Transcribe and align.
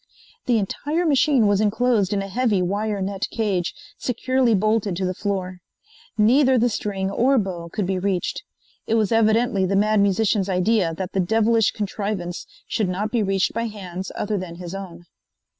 The 0.47 0.57
entire 0.57 1.05
machine 1.05 1.45
was 1.45 1.61
enclosed 1.61 2.11
in 2.11 2.23
a 2.23 2.27
heavy 2.27 2.59
wire 2.63 3.03
net 3.03 3.27
cage, 3.29 3.75
securely 3.99 4.55
bolted 4.55 4.95
to 4.95 5.05
the 5.05 5.13
floor. 5.13 5.59
Neither 6.17 6.57
the 6.57 6.69
string 6.69 7.11
or 7.11 7.37
bow 7.37 7.69
could 7.71 7.85
be 7.85 7.99
reached. 7.99 8.41
It 8.87 8.95
was 8.95 9.11
evidently 9.11 9.67
the 9.67 9.75
Mad 9.75 9.99
Musician's 9.99 10.49
idea 10.49 10.95
that 10.95 11.11
the 11.11 11.19
devilish 11.19 11.69
contrivance 11.69 12.47
should 12.67 12.89
not 12.89 13.11
be 13.11 13.21
reached 13.21 13.53
by 13.53 13.65
hands 13.67 14.11
other 14.15 14.39
than 14.39 14.55
his 14.55 14.73
own. 14.73 15.05